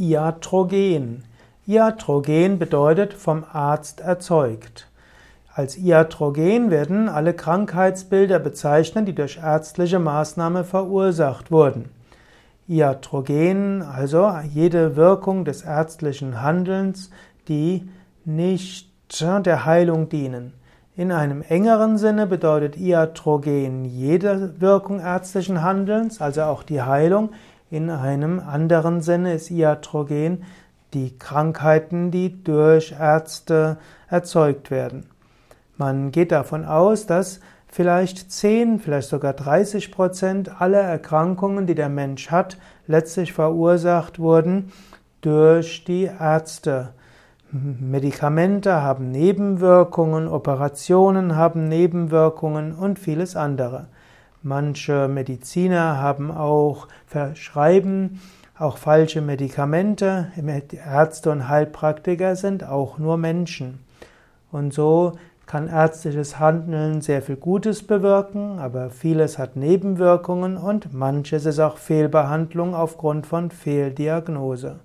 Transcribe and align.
Iatrogen. 0.00 1.24
Iatrogen 1.66 2.58
bedeutet 2.58 3.12
vom 3.12 3.44
Arzt 3.52 4.00
erzeugt. 4.00 4.88
Als 5.54 5.76
Iatrogen 5.76 6.70
werden 6.70 7.10
alle 7.10 7.34
Krankheitsbilder 7.34 8.38
bezeichnet, 8.38 9.08
die 9.08 9.14
durch 9.14 9.36
ärztliche 9.42 9.98
Maßnahme 9.98 10.64
verursacht 10.64 11.50
wurden. 11.50 11.90
Iatrogen, 12.66 13.82
also 13.82 14.32
jede 14.50 14.96
Wirkung 14.96 15.44
des 15.44 15.62
ärztlichen 15.62 16.40
Handelns, 16.40 17.10
die 17.48 17.86
nicht 18.24 18.88
der 19.20 19.66
Heilung 19.66 20.08
dienen. 20.08 20.54
In 20.96 21.12
einem 21.12 21.42
engeren 21.42 21.98
Sinne 21.98 22.26
bedeutet 22.26 22.78
Iatrogen 22.78 23.84
jede 23.84 24.60
Wirkung 24.60 24.98
ärztlichen 25.00 25.62
Handelns, 25.62 26.22
also 26.22 26.42
auch 26.44 26.62
die 26.62 26.80
Heilung. 26.80 27.30
In 27.70 27.88
einem 27.88 28.40
anderen 28.40 29.00
Sinne 29.00 29.34
ist 29.34 29.48
Iatrogen 29.48 30.42
die 30.92 31.16
Krankheiten, 31.16 32.10
die 32.10 32.42
durch 32.42 32.96
Ärzte 32.98 33.78
erzeugt 34.08 34.72
werden. 34.72 35.06
Man 35.76 36.10
geht 36.10 36.32
davon 36.32 36.64
aus, 36.64 37.06
dass 37.06 37.38
vielleicht 37.68 38.32
10, 38.32 38.80
vielleicht 38.80 39.08
sogar 39.08 39.34
30 39.34 39.92
Prozent 39.92 40.60
aller 40.60 40.80
Erkrankungen, 40.80 41.68
die 41.68 41.76
der 41.76 41.88
Mensch 41.88 42.32
hat, 42.32 42.58
letztlich 42.88 43.32
verursacht 43.32 44.18
wurden 44.18 44.72
durch 45.20 45.84
die 45.84 46.04
Ärzte. 46.04 46.88
Medikamente 47.52 48.82
haben 48.82 49.12
Nebenwirkungen, 49.12 50.26
Operationen 50.26 51.36
haben 51.36 51.68
Nebenwirkungen 51.68 52.74
und 52.74 52.98
vieles 52.98 53.36
andere. 53.36 53.86
Manche 54.42 55.08
Mediziner 55.08 55.98
haben 55.98 56.30
auch 56.30 56.88
verschreiben 57.06 58.20
auch 58.60 58.76
falsche 58.76 59.22
Medikamente. 59.22 60.30
Ärzte 60.86 61.30
und 61.30 61.48
Heilpraktiker 61.48 62.36
sind 62.36 62.62
auch 62.62 62.98
nur 62.98 63.16
Menschen. 63.16 63.78
Und 64.52 64.74
so 64.74 65.14
kann 65.46 65.66
ärztliches 65.66 66.38
Handeln 66.38 67.00
sehr 67.00 67.22
viel 67.22 67.36
Gutes 67.36 67.84
bewirken, 67.84 68.58
aber 68.58 68.90
vieles 68.90 69.38
hat 69.38 69.56
Nebenwirkungen 69.56 70.58
und 70.58 70.92
manches 70.92 71.46
ist 71.46 71.58
auch 71.58 71.78
Fehlbehandlung 71.78 72.74
aufgrund 72.74 73.26
von 73.26 73.50
Fehldiagnose. 73.50 74.78